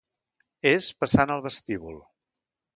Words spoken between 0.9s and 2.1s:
passant el vestíbul.